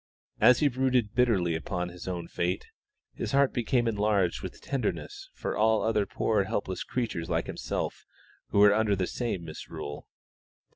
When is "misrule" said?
9.45-10.07